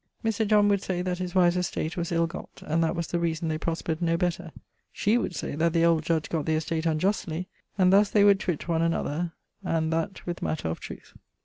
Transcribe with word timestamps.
Mr. 0.25 0.47
John 0.47 0.67
would 0.69 0.81
say 0.81 1.03
that 1.03 1.19
his 1.19 1.35
wive's 1.35 1.55
estate 1.57 1.95
was 1.95 2.11
ill 2.11 2.25
gott, 2.25 2.63
and 2.65 2.83
that 2.83 2.95
was 2.95 3.05
the 3.05 3.19
reason 3.19 3.49
they 3.49 3.59
prospered 3.59 4.01
no 4.01 4.17
better; 4.17 4.51
she 4.91 5.15
would 5.15 5.35
say 5.35 5.53
that 5.55 5.73
the 5.73 5.85
old 5.85 6.01
judge 6.03 6.27
gott 6.27 6.47
the 6.47 6.55
estate 6.55 6.87
unjustly, 6.87 7.47
and 7.77 7.93
thus 7.93 8.09
they 8.09 8.23
would 8.23 8.39
twitt 8.39 8.67
one 8.67 8.81
another, 8.81 9.33
and 9.63 9.93
that 9.93 10.25
with 10.25 10.41
matter 10.41 10.69
of 10.69 10.79
trueth. 10.79 11.13